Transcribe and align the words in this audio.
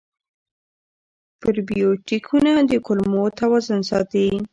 پروبیوتیکونه 1.39 2.51
د 2.69 2.71
کولمو 2.85 3.23
توازن 3.39 3.79
ساتي. 3.89 4.27